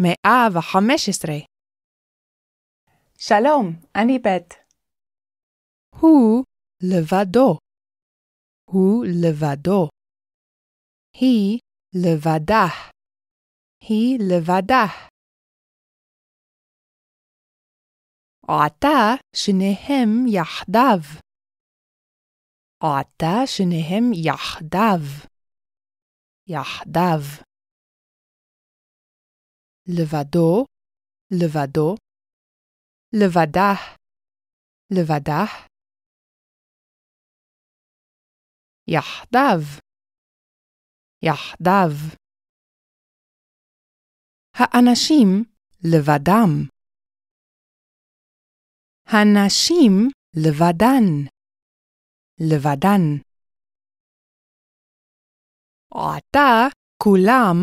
115. 0.00 1.32
שלום, 3.18 3.64
אני 3.96 4.18
בית. 4.18 4.54
הוא 6.00 6.44
לבדו. 6.82 7.58
הוא 8.70 9.04
לבדו. 9.22 9.88
היא 11.12 11.58
לבדה. 11.94 12.66
היא 13.80 14.18
לבדה. 14.30 14.84
עתה 18.48 19.22
שניהם 19.36 20.26
יחדיו. 20.26 21.00
עתה 22.82 23.46
שניהם 23.46 24.04
יחדיו. 24.14 25.28
יחדיו. 26.46 27.47
לבדו, 29.88 30.64
לבדו. 31.30 31.94
לבדה, 33.12 33.72
לבדה. 34.90 35.42
יחדיו, 38.88 39.60
יחדיו. 41.22 42.18
האנשים 44.54 45.26
לבדם. 45.84 46.50
הנשים 49.06 49.92
לבדן, 50.36 51.06
לבדן. 52.40 53.22
עתה 55.94 56.76
כולם 57.02 57.56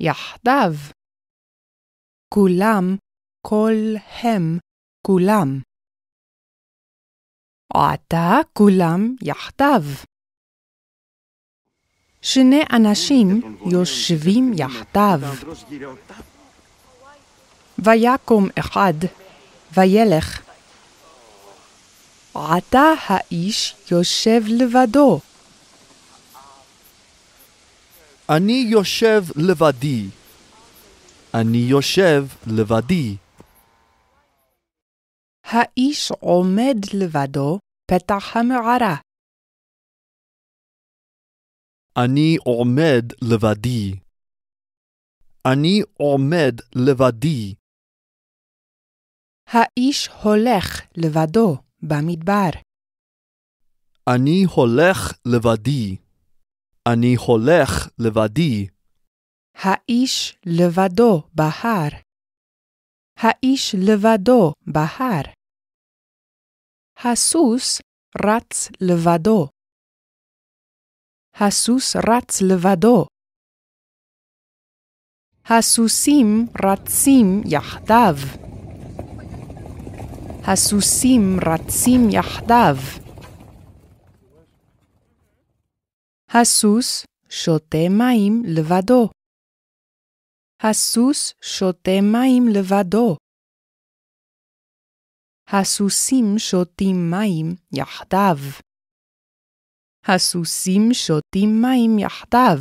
יחדיו. 0.00 0.99
כולם, 2.34 2.96
כל 3.46 3.94
הם, 4.22 4.58
כולם. 5.06 5.60
עתה 7.74 8.38
כולם 8.52 9.14
יחדיו. 9.22 9.82
שני 12.22 12.60
אנשים 12.72 13.56
יושבים 13.72 14.52
יחדיו. 14.56 15.20
ויקום 17.78 18.48
אחד, 18.58 18.94
וילך. 19.72 20.42
עתה 22.34 22.92
האיש 23.06 23.74
יושב 23.90 24.42
לבדו. 24.46 25.20
אני 28.28 28.66
יושב 28.68 29.24
לבדי. 29.36 30.19
אני 31.34 31.58
יושב 31.58 32.22
לבדי. 32.46 33.16
האיש 35.44 36.10
עומד 36.20 36.76
לבדו 36.94 37.58
פתח 37.90 38.36
המערה. 38.36 38.96
אני 41.96 42.36
עומד 42.44 43.04
לבדי. 43.22 44.00
אני 45.52 45.80
עומד 45.94 46.54
לבדי. 46.74 47.54
האיש 49.46 50.08
הולך 50.22 50.80
לבדו 50.96 51.56
במדבר. 51.82 52.50
אני 54.14 54.44
הולך 54.54 55.12
לבדי. 55.26 55.96
אני 56.86 57.14
הולך 57.26 57.88
לבדי. 57.98 58.66
האיש 59.62 60.38
לבדו 60.46 61.22
בהר. 61.34 61.92
האיש 63.16 63.74
לבדו 63.88 64.52
בהר. 64.66 65.22
הסוס 66.96 67.80
רץ 68.24 68.68
לבדו. 68.80 69.48
הסוס 71.34 71.96
רץ 71.96 72.42
לבדו. 72.42 73.06
הסוסים 75.44 76.46
רצים 76.64 77.42
יחדיו. 77.46 78.16
הסוסים 80.52 81.22
רצים 81.46 82.00
יחדיו. 82.10 82.76
הסוס 86.28 87.06
שותה 87.28 87.88
מים 87.90 88.42
לבדו. 88.46 89.19
הסוס 90.62 91.34
שותה 91.42 92.00
מים 92.12 92.42
לבדו. 92.54 93.16
הסוסים 95.48 96.38
שותים 96.38 97.10
מים 97.10 97.46
יחדיו. 97.72 98.38
הסוסים 100.04 100.82
שותים 100.92 101.48
מים 101.62 101.98
יחדיו. 101.98 102.58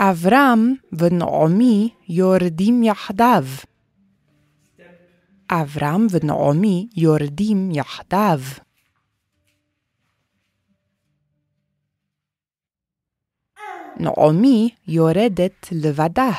אברהם 0.00 0.74
ונעמי 0.98 1.94
יורדים 2.08 2.82
יחדיו. 2.82 3.44
אברהם 5.50 6.06
ונעמי 6.10 6.88
יורדים 6.96 7.70
יחדיו. 7.70 8.67
נעמי 14.00 14.70
יורדת 14.88 15.68
לבדה. 15.72 16.30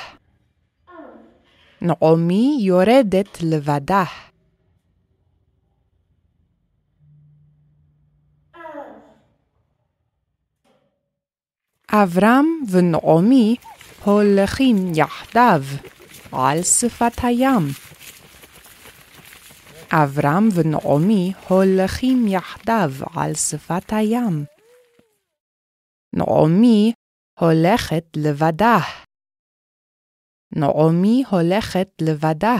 נעמי 1.81 2.57
יורדת 2.61 3.37
לבדה. 3.43 4.03
אברהם 11.91 12.45
ונעמי 12.71 13.55
הולכים 14.03 14.75
יחדיו 14.95 15.63
על 16.31 16.63
שפת 16.63 17.23
הים. 17.23 17.67
אברהם 19.91 20.49
ונעמי 20.53 21.33
הולכים 21.47 22.27
יחדיו 22.27 22.91
על 23.15 23.33
שפת 23.33 23.93
הים. 23.93 24.45
נעמי 26.13 26.93
הולכת 27.41 28.05
לבדה. 28.25 28.77
נעמי 30.55 31.23
הולכת 31.31 31.89
לבדה. 32.01 32.57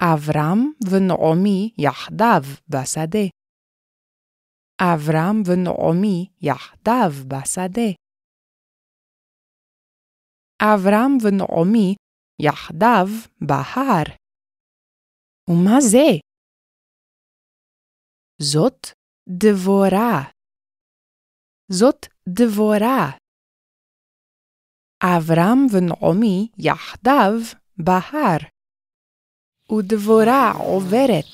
אברהם 0.00 0.60
ונעמי 0.90 1.74
יחדיו 1.78 2.42
בשדה. 2.68 3.26
אברהם 4.80 5.42
ונעמי 5.46 6.28
יחדיו 6.40 7.12
בשדה. 7.30 7.88
אברהם 10.62 11.12
ונעמי 11.22 11.94
יחדיו 12.42 13.08
בהר. 13.40 14.06
ומה 15.50 15.80
זה? 15.80 16.08
זאת 18.42 18.86
דבורה. 19.28 20.41
זאת 21.74 22.06
דבורה. 22.28 23.10
אברהם 25.02 25.66
ונעמי 25.72 26.48
יחדיו 26.58 27.32
בהר. 27.78 28.38
ודבורה 29.72 30.52
עוברת. 30.52 31.32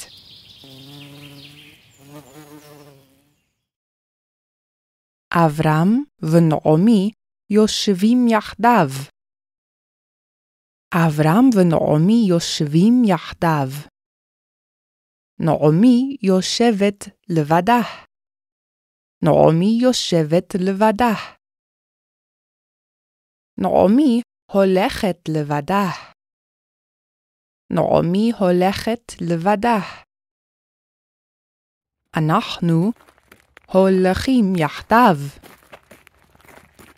אברהם 5.33 6.03
ונעמי 6.23 7.11
יושבים 7.51 8.29
יחדיו. 8.29 8.89
אברהם 10.95 11.51
ונעמי 11.55 12.27
יושבים 12.29 13.03
יחדיו. 13.05 13.69
נעמי 15.39 16.17
יושבת 16.23 17.09
לבדה. 17.29 18.08
נעמי 19.23 19.79
יושבת 19.83 20.55
לבדה. 20.55 21.15
נעמי 23.59 24.23
הולכת 24.53 25.29
לבדה. 25.29 25.89
נעמי 27.73 28.33
הולכת 28.39 29.13
לבדה. 29.21 29.79
אנחנו 32.17 32.93
הולכים 33.73 34.45
יחדיו. 34.57 35.17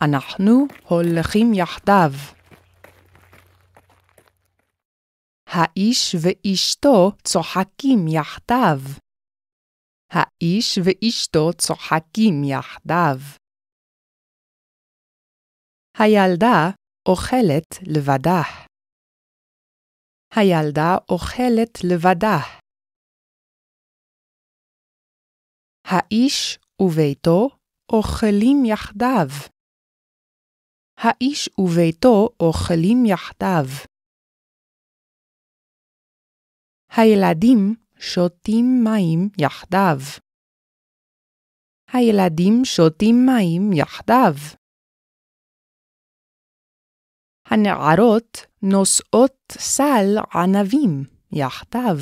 אנחנו 0.02 0.66
הולכים 0.88 1.54
יחדיו. 1.54 2.12
האיש 5.46 6.14
ואשתו 6.22 7.12
צוחקים 7.24 8.08
יחדיו. 8.08 8.80
האיש 10.12 10.78
ואשתו 10.84 11.52
צוחקים 11.58 12.34
יחדיו. 12.44 13.20
הילדה 15.98 16.70
אוכלת 17.08 17.70
לבדה. 17.94 18.42
הילדה 20.34 20.90
אוכלת 21.10 21.74
לבדה. 21.90 22.38
האיש 25.84 26.58
וביתו 26.82 27.48
אוכלים 27.92 28.56
יחדיו. 28.64 29.28
האיש 30.96 31.48
וביתו 31.58 32.28
אוכלים 32.40 33.06
יחדיו. 33.06 33.66
הילדים 36.96 37.74
שותים 38.00 38.64
מים 38.84 39.28
יחדיו. 39.38 39.98
הילדים 41.92 42.64
שותים 42.64 43.14
מים 43.26 43.72
יחדיו. 43.72 44.34
הנערות 47.46 48.38
נושאות 48.62 49.38
סל 49.52 50.18
ענבים 50.34 51.04
יחדיו. 51.32 51.98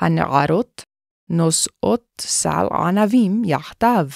הנערות 0.00 0.82
נושאות 1.30 2.06
סל 2.20 2.66
ענבים 2.88 3.42
יחדיו. 3.44 4.08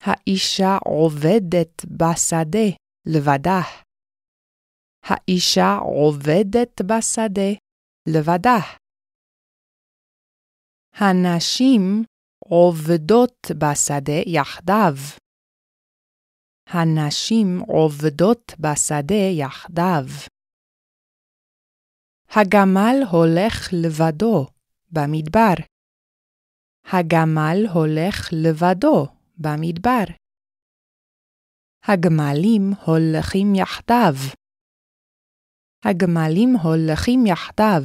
האישה 0.00 0.78
עובדת 0.84 1.84
בשדה 1.84 2.68
לבדה. 3.06 3.83
האישה 5.04 5.76
עובדת 5.80 6.80
בשדה 6.82 7.50
לבדה. 8.08 8.58
הנשים 10.94 12.04
עובדות 12.38 13.46
בשדה 13.60 14.20
יחדיו. 14.26 14.94
הנשים 16.66 17.60
עובדות 17.66 18.52
בשדה 18.60 19.24
יחדיו. 19.38 20.06
הגמל 22.30 22.96
הולך 23.10 23.68
לבדו 23.72 24.46
במדבר. 24.92 25.54
הגמל 26.92 27.58
הולך 27.74 28.28
לבדו 28.32 29.06
במדבר. 29.38 30.04
הגמלים 31.84 32.62
הולכים 32.86 33.54
יחדיו. 33.54 34.43
הגמלים 35.84 36.56
הולכים 36.56 37.26
יחדיו. 37.26 37.84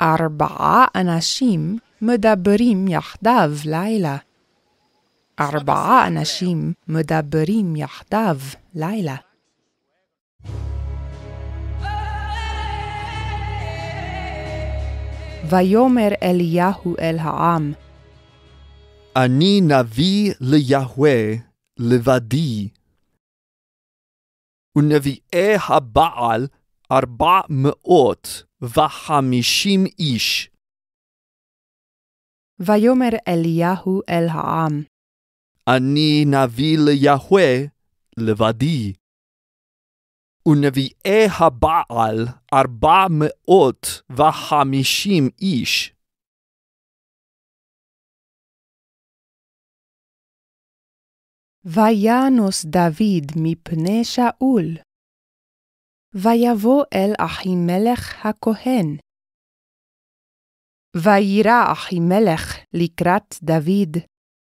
ארבעה 0.00 0.84
אנשים 0.94 1.78
מדברים 2.02 2.88
יחדיו 2.88 3.52
לילה. 3.64 4.16
ארבעה 5.40 6.06
אנשים 6.06 6.72
מדברים 6.88 7.76
יחדיו 7.76 8.36
לילה. 8.74 9.16
ויאמר 15.50 16.08
אליהו 16.22 16.96
אל 16.98 17.16
העם, 17.20 17.72
אני 19.16 19.60
נביא 19.60 20.32
ליהוה 20.40 21.34
לבדי. 21.78 22.68
ונביאי 24.78 25.54
הבעל 25.68 26.46
ארבע 26.92 27.40
מאות 27.48 28.44
וחמישים 28.62 29.84
איש. 29.98 30.50
ויאמר 32.58 33.10
אליהו 33.28 34.00
אל 34.08 34.26
העם, 34.30 34.82
אני 35.68 36.24
נביא 36.26 36.78
ליהוה 36.78 37.66
לבדי. 38.16 38.92
ונביאי 40.48 41.26
הבעל 41.40 42.26
ארבע 42.54 43.06
מאות 43.10 44.02
וחמישים 44.10 45.28
איש. 45.40 45.94
וינוס 51.64 52.64
דוד 52.64 53.26
מפני 53.36 54.04
שאול. 54.04 54.64
ויבוא 56.14 56.84
אל 56.94 57.12
אחימלך 57.26 58.26
הכהן. 58.26 58.98
וירא 60.96 61.72
אחימלך 61.72 62.42
לקראת 62.74 63.34
דוד, 63.42 63.96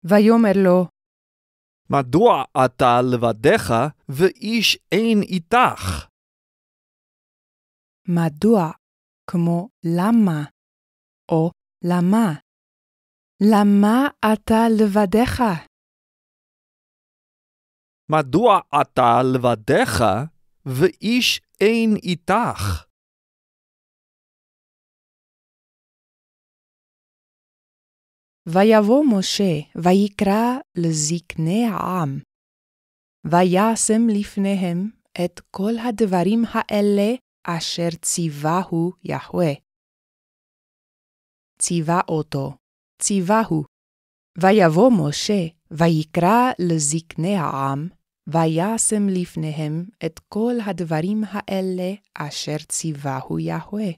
ויאמר 0.05 0.57
לו, 0.65 0.85
מדוע 1.91 2.45
אתה 2.65 3.01
לבדך 3.13 3.75
ואיש 4.09 4.79
אין 4.93 5.23
איתך? 5.23 6.07
מדוע 8.09 8.71
כמו 9.31 9.69
למה, 9.85 10.45
או 11.31 11.51
למה? 11.85 12.33
למה 13.43 14.09
אתה 14.33 14.69
לבדך? 14.79 15.43
מדוע 18.13 18.61
אתה 18.81 19.23
לבדך 19.35 20.05
ואיש 20.67 21.41
אין 21.61 21.97
איתך? 22.03 22.85
ויבוא 28.47 29.05
משה, 29.19 29.53
ויקרא 29.77 30.59
לזקני 30.77 31.65
העם, 31.67 32.21
וישם 33.25 34.03
לפניהם 34.19 34.91
את 35.25 35.41
כל 35.51 35.73
הדברים 35.89 36.43
האלה 36.53 37.15
אשר 37.45 37.91
ציווהו 38.03 38.93
יהוה. 39.05 39.53
ציווה 41.59 42.01
אותו, 42.09 42.57
ציווהו. 43.03 43.65
ויבוא 44.39 44.91
משה, 44.91 45.43
ויקרא 45.79 46.53
לזקני 46.59 47.37
העם, 47.37 47.89
וישם 48.27 49.09
לפניהם 49.09 49.85
את 50.07 50.19
כל 50.29 50.55
הדברים 50.67 51.21
האלה 51.27 51.91
אשר 52.15 52.57
ציווהו 52.69 53.39
יהוה. 53.39 53.91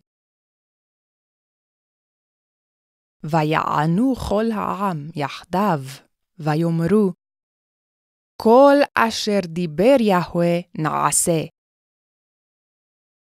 ויענו 3.23 4.15
כל 4.29 4.45
העם 4.55 5.09
יחדיו, 5.17 5.81
ויאמרו, 6.39 7.13
כל 8.43 8.77
אשר 8.95 9.41
דיבר 9.45 9.97
יהוה 10.01 10.57
נעשה. 10.79 11.41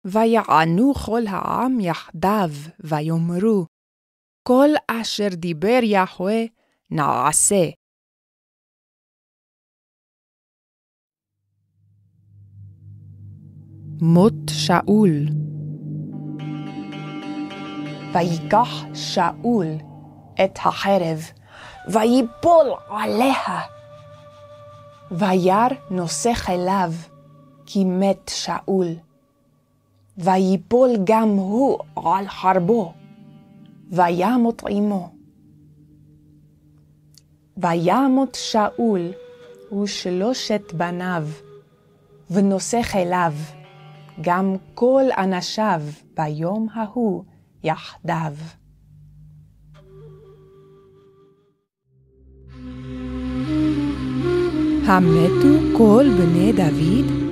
ויענו 0.05 0.95
כל 1.07 1.23
העם 1.29 1.81
יחדיו, 1.81 2.51
ויאמרו, 2.81 3.67
כל 4.49 4.69
אשר 4.91 5.29
דיבר 5.37 5.81
יהוה 5.83 6.43
נעשה. 6.91 7.82
מות 14.05 14.35
שאול 14.49 15.27
ויקח 18.13 18.85
שאול 18.95 19.67
את 20.45 20.59
החרב, 20.65 21.21
ויפול 21.89 22.67
עליה. 22.89 23.61
וירא 25.11 25.69
נושא 25.91 26.35
כליו, 26.35 26.93
כי 27.67 27.85
מת 27.85 28.31
שאול. 28.35 28.87
ויפול 30.19 30.91
גם 31.05 31.29
הוא 31.29 31.79
על 31.97 32.29
חרבו, 32.29 32.93
וימות 33.93 34.63
עמו. 34.69 35.13
וימות 37.57 38.35
שאול 38.41 39.13
ושלושת 39.83 40.73
בניו, 40.73 41.29
ונושא 42.31 42.83
כליו, 42.83 43.33
גם 44.21 44.57
כל 44.75 45.04
אנשיו 45.19 45.83
ביום 46.16 46.66
ההוא 46.75 47.25
יחדיו. 47.64 48.35
המתו 54.87 55.78
כל 55.78 56.04
בני 56.19 56.52
דוד? 56.52 57.23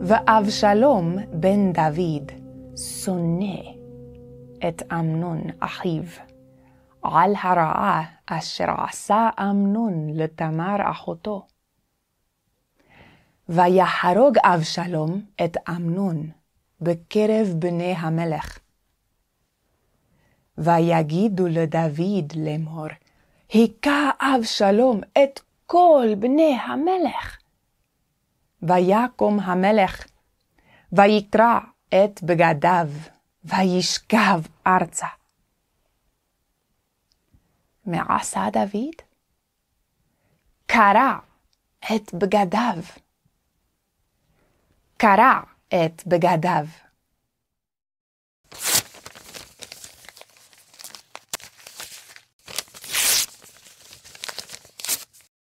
ואבשלום 0.00 1.16
בן 1.32 1.72
דוד 1.72 2.32
שונא 2.76 3.60
את 4.68 4.82
אמנון 4.92 5.40
אחיו, 5.60 6.02
על 7.02 7.34
הרעה 7.42 8.02
אשר 8.26 8.70
עשה 8.88 9.28
אמנון 9.40 10.06
לתמר 10.14 10.76
אחותו. 10.90 11.46
ויהרוג 13.48 14.38
אבשלום 14.38 15.22
את 15.44 15.56
אמנון 15.68 16.30
בקרב 16.80 17.48
בני 17.58 17.94
המלך. 17.98 18.58
ויגידו 20.58 21.46
לדוד 21.46 22.32
לאמור, 22.36 22.86
היכה 23.52 24.10
אבשלום 24.20 25.00
את 25.22 25.40
כל 25.66 26.06
בני 26.18 26.58
המלך. 26.62 27.38
ויקום 28.62 29.40
המלך, 29.40 30.06
ויקרע 30.92 31.58
את 31.88 32.22
בגדיו, 32.22 32.88
וישכב 33.44 34.40
ארצה. 34.66 35.06
מה 37.86 38.16
עשה 38.16 38.46
דוד? 38.52 38.94
קרע 40.66 41.18
את 41.94 42.14
בגדיו. 42.14 43.07
קרע 45.02 45.40
את 45.68 46.06
בגדיו. 46.06 46.66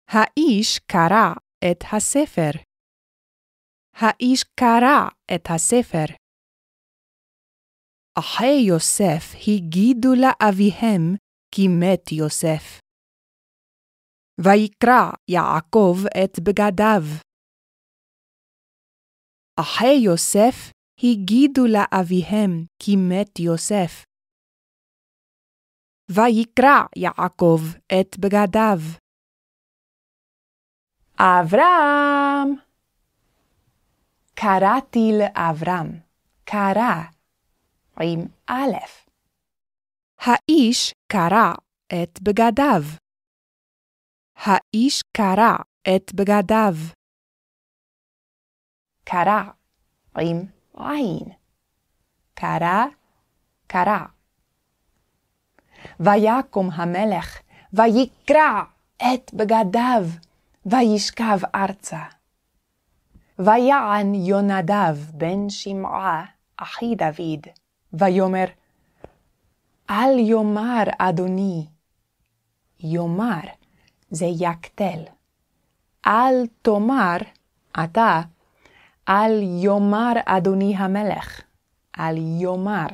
האיש 0.08 0.78
קרע 0.78 1.32
את 1.70 1.84
הספר. 1.92 2.50
האיש 3.94 4.44
קרע 4.44 5.08
את 5.34 5.44
הספר. 5.54 6.14
אחי 8.18 8.56
יוסף 8.68 9.34
הגידו 9.48 10.08
לאביהם 10.14 11.16
כי 11.54 11.68
מת 11.68 12.12
יוסף. 12.12 12.80
ויקרע 14.40 15.10
יעקב 15.28 15.96
את 16.24 16.40
בגדיו. 16.40 17.02
אחי 19.60 19.94
יוסף 20.04 20.72
הגידו 20.98 21.62
לאביהם 21.66 22.64
כי 22.78 22.96
מת 22.96 23.38
יוסף. 23.38 24.04
ויקרע 26.10 26.86
יעקב 26.96 27.60
את 27.86 28.18
בגדיו. 28.18 28.78
אברהם! 31.18 32.54
קראתי 34.34 35.12
לאברהם, 35.18 36.00
קרא, 36.44 37.02
עם 38.00 38.20
א'. 38.46 38.76
האיש 40.18 40.94
קרע 41.12 41.52
את 41.86 42.22
בגדיו. 42.22 42.82
האיש 44.36 45.02
קרע 45.16 45.56
את 45.96 46.14
בגדיו. 46.14 46.74
קרע 49.04 49.42
עם 50.18 50.42
עין. 50.76 51.28
קרע, 52.34 52.84
קרע. 53.66 54.04
ויקום 56.00 56.70
המלך, 56.72 57.40
ויקרע 57.72 58.62
את 58.96 59.34
בגדיו, 59.34 60.06
וישכב 60.66 61.38
ארצה. 61.54 62.02
ויען 63.38 64.14
יונדב 64.14 64.96
בן 65.14 65.50
שמעה, 65.50 66.24
אחי 66.56 66.94
דוד, 66.94 67.46
ויאמר, 67.92 68.44
אל 69.90 70.18
יאמר 70.18 70.82
אדוני, 70.98 71.66
יאמר 72.80 73.40
זה 74.10 74.26
יקטל. 74.26 75.02
אל 76.06 76.46
תאמר 76.62 77.16
אתה, 77.84 78.20
אל 79.08 79.42
יאמר 79.42 80.12
אדוני 80.24 80.76
המלך, 80.76 81.40
אל 81.98 82.16
יאמר. 82.16 82.86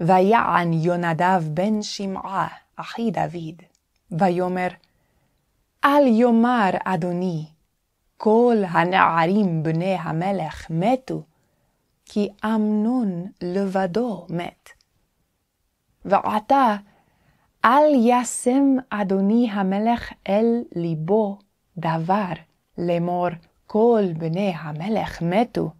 ויען 0.00 0.72
יונדב 0.72 1.42
בן 1.54 1.82
שמעה, 1.82 2.48
אחי 2.76 3.10
דוד, 3.10 3.62
ויאמר, 4.10 4.68
אל 5.84 6.06
יאמר 6.06 6.70
אדוני, 6.84 7.46
כל 8.16 8.56
הנערים 8.68 9.62
בני 9.62 9.96
המלך 10.00 10.66
מתו, 10.70 11.22
כי 12.04 12.28
אמנון 12.44 13.26
לבדו 13.42 14.26
מת. 14.30 14.68
ועתה, 16.04 16.76
אל 17.64 17.92
ישם 17.94 18.76
אדוני 18.90 19.50
המלך 19.50 20.12
אל 20.28 20.62
ליבו 20.76 21.38
דבר 21.78 22.32
לאמור 22.78 23.28
כל 23.70 24.02
בני 24.18 24.52
המלך 24.56 25.22
מתו, 25.22 25.70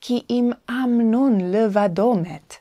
כי 0.00 0.22
אם 0.30 0.50
אמנון 0.70 1.40
לבדו 1.40 2.14
מת. 2.14 2.54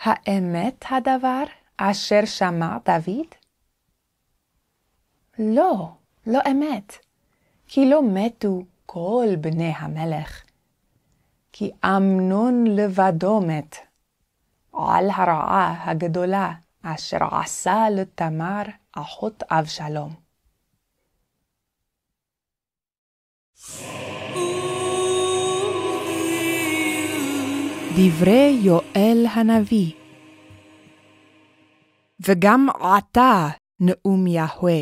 האמת 0.00 0.84
הדבר 0.90 1.44
אשר 1.76 2.24
שמע 2.24 2.78
דוד? 2.84 3.26
לא, 5.38 5.88
לא 6.26 6.40
אמת, 6.50 6.92
כי 7.66 7.90
לא 7.90 8.00
מתו 8.12 8.62
כל 8.86 9.26
בני 9.40 9.72
המלך, 9.76 10.42
כי 11.52 11.70
אמנון 11.84 12.64
לבדו 12.66 13.40
מת. 13.40 13.76
על 14.72 15.10
הרעה 15.10 15.90
הגדולה 15.90 16.52
אשר 16.82 17.18
עשה 17.30 17.90
לתמר 17.90 18.62
אחות 18.92 19.42
אבשלום. 19.50 20.23
דברי 27.96 28.50
יואל 28.64 29.18
הנביא 29.36 29.94
וגם 32.26 32.60
עתה 32.70 33.58
נאום 33.80 34.26
יהוה, 34.26 34.80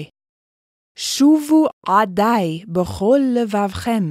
שובו 0.98 1.66
עדי 1.86 2.64
בכל 2.74 3.18
לבבכם. 3.34 4.04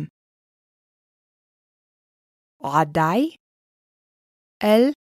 עדי? 2.63 3.35
אל 4.63 4.91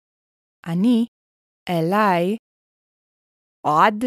אני, 0.66 1.06
אלי, 1.68 2.36
עד, 3.66 4.04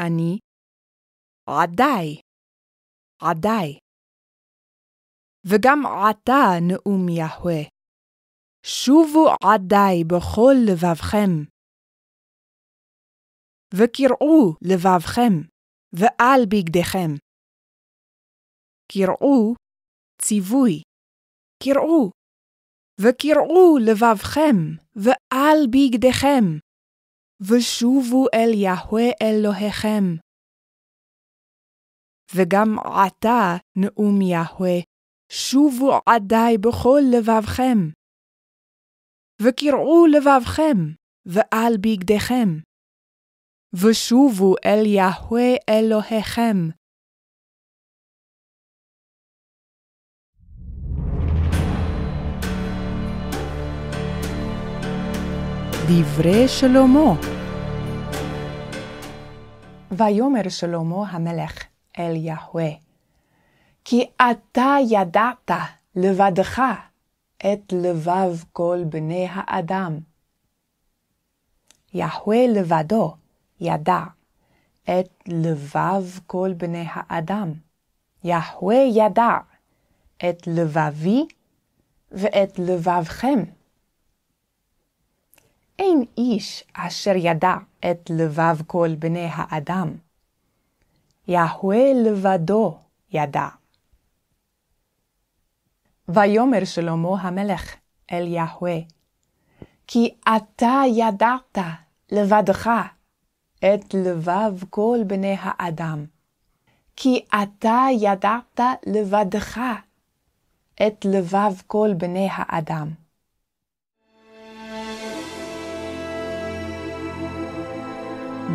אני, 0.00 0.38
עדי, 1.48 2.20
עדי. 3.22 3.83
וגם 5.46 5.78
עתה 5.86 6.44
נאום 6.68 7.08
יהוה, 7.08 7.62
שובו 8.66 9.26
עדי 9.42 10.04
בכל 10.06 10.54
לבבכם. 10.68 11.54
וקראו 13.74 14.54
לבבכם, 14.62 15.34
ועל 15.92 16.40
בגדיכם. 16.50 17.10
קראו 18.92 19.54
ציווי, 20.22 20.82
קראו 21.62 22.10
וקראו 23.00 23.78
לבבכם, 23.86 24.56
ועל 24.96 25.58
בגדיכם, 25.72 26.44
ושובו 27.40 28.26
אל 28.34 28.50
יהוה 28.54 29.08
אלוהיכם. 29.22 30.04
וגם 32.34 32.78
עתה, 32.78 33.56
נאום 33.76 34.20
יהוה, 34.20 34.93
שובו 35.36 36.00
עדי 36.06 36.58
בכל 36.60 37.00
לבבכם. 37.12 37.78
וקראו 39.42 40.06
לבבכם, 40.06 40.76
ועל 41.26 41.76
בגדיכם. 41.76 42.48
ושובו 43.74 44.54
אל 44.64 44.86
יהוה 44.86 45.54
אלוהיכם, 45.68 46.56
דברי 55.88 56.48
שלמה. 56.48 57.12
ויאמר 59.90 60.48
שלמה 60.48 61.10
המלך 61.10 61.64
אל 61.98 62.16
יהוה, 62.16 62.83
כי 63.84 64.06
אתה 64.30 64.76
ידעת 64.90 65.50
לבדך 65.96 66.62
את 67.36 67.72
לבב 67.72 68.44
כל 68.52 68.78
בני 68.88 69.26
האדם. 69.30 69.98
יהוה 71.94 72.46
לבדו 72.48 73.14
ידע 73.60 74.02
את 74.84 75.08
לבב 75.28 76.18
כל 76.26 76.52
בני 76.56 76.86
האדם. 76.90 77.52
יהוה 78.24 78.74
ידע 78.74 79.38
את 80.16 80.46
לבבי 80.46 81.26
ואת 82.10 82.58
לבבכם. 82.58 83.38
אין 85.78 86.04
איש 86.18 86.64
אשר 86.72 87.12
ידע 87.16 87.54
את 87.90 88.10
לבב 88.10 88.62
כל 88.66 88.94
בני 88.98 89.28
האדם. 89.32 89.96
יהוה 91.28 91.92
לבדו 92.04 92.78
ידע. 93.10 93.48
ויאמר 96.08 96.64
שלמה 96.64 97.20
המלך 97.20 97.74
אל 98.12 98.26
יהוה, 98.26 98.78
כי 99.86 100.14
אתה 100.36 100.82
ידעת 100.88 101.58
לבדך 102.12 102.70
את 103.58 103.94
לבב 103.94 104.64
כל 104.70 104.98
בני 105.06 105.36
האדם. 105.40 106.04
כי 106.96 107.24
אתה 107.42 107.86
ידעת 108.00 108.60
לבדך 108.86 109.60
את 110.86 111.04
לבב 111.04 111.52
כל 111.66 111.90
בני 111.96 112.28
האדם. 112.32 112.88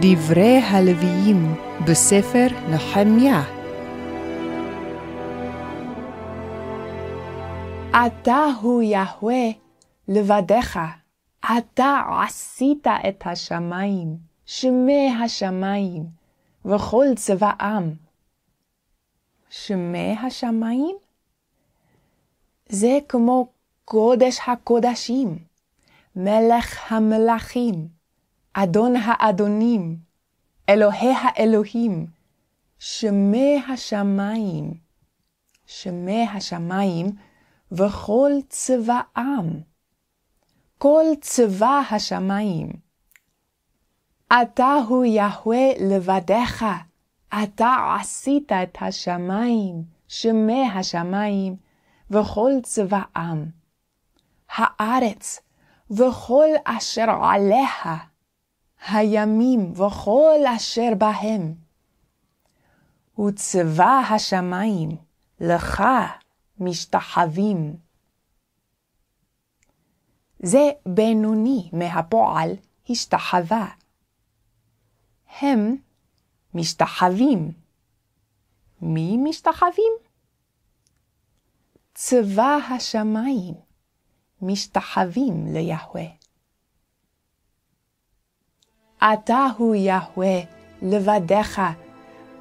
דברי 0.01 0.57
הלוויים 0.57 1.55
בספר 1.87 2.47
נחמיה 2.69 3.58
אתה 7.91 8.46
הוא 8.62 8.81
יהוה 8.81 9.46
לבדך, 10.08 10.79
אתה 11.58 12.01
עשית 12.24 12.88
את 12.88 13.24
השמיים, 13.25 14.17
שמי 14.46 15.15
השמיים, 15.24 16.05
וכל 16.65 17.05
צבאם. 17.15 17.93
שמי 19.50 20.15
השמיים? 20.24 20.96
זה 22.69 22.98
כמו 23.10 23.48
קודש 23.86 24.39
הקודשים, 24.48 25.38
מלך 26.15 26.91
המלכים, 26.91 27.88
אדון 28.53 28.93
האדונים, 28.96 29.98
אלוהי 30.69 31.13
האלוהים, 31.22 32.05
שמי 32.79 33.62
השמיים. 33.74 34.74
שמי 35.65 36.27
השמיים 36.27 37.12
וכל 37.71 38.31
צבאם, 38.49 39.61
כל 40.77 41.05
צבא 41.21 41.81
השמיים. 41.91 42.69
אתה 44.27 44.73
הוא 44.88 45.05
יהוה 45.05 45.67
לבדך, 45.79 46.65
אתה 47.43 47.95
עשית 47.99 48.51
את 48.51 48.77
השמיים, 48.81 49.83
שמי 50.07 50.69
השמיים, 50.69 51.55
וכל 52.11 52.51
צבאם. 52.63 53.45
הארץ 54.55 55.39
וכל 55.91 56.47
אשר 56.63 57.09
עליה, 57.23 57.97
הימים 58.88 59.71
וכל 59.71 60.39
אשר 60.55 60.89
בהם. 60.97 61.53
וצבא 63.19 64.01
השמיים 64.09 64.89
לך 65.39 65.83
משתחווים. 66.59 67.75
זה 70.39 70.69
בינוני 70.85 71.69
מהפועל 71.73 72.51
השתחווה. 72.89 73.67
הם 75.41 75.75
משתחווים. 76.53 77.51
מי 78.81 79.17
משתחווים? 79.17 79.93
צבא 81.93 82.57
השמיים 82.75 83.55
משתחווים 84.41 85.53
ליהוה. 85.53 86.05
אתה 88.97 89.47
הוא 89.57 89.75
יהוה 89.75 90.39
לבדך, 90.81 91.61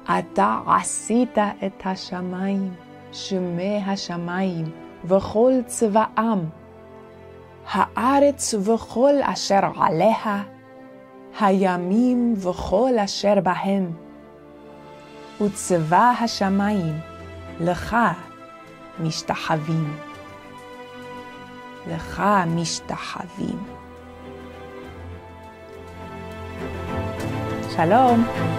אתה 0.03 0.59
עשית 0.67 1.37
את 1.37 1.85
השמיים. 1.85 2.88
שמי 3.11 3.83
השמיים 3.85 4.65
וכל 5.05 5.53
צבאם, 5.65 6.39
הארץ 7.71 8.53
וכל 8.53 9.13
אשר 9.21 9.59
עליה, 9.81 10.43
הימים 11.39 12.33
וכל 12.37 12.91
אשר 13.03 13.39
בהם, 13.43 13.91
וצבא 15.41 16.13
השמיים 16.21 16.99
לך 17.59 17.97
משתחווים. 18.99 19.97
לך 21.87 22.23
משתחווים. 22.55 23.63
שלום. 27.75 28.58